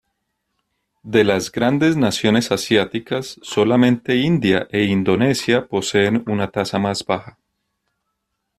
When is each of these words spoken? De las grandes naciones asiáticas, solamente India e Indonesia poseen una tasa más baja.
De 1.03 1.23
las 1.23 1.51
grandes 1.51 1.95
naciones 1.95 2.51
asiáticas, 2.51 3.39
solamente 3.43 4.15
India 4.15 4.67
e 4.71 4.85
Indonesia 4.85 5.67
poseen 5.67 6.23
una 6.25 6.49
tasa 6.49 6.79
más 6.79 7.05
baja. 7.05 7.37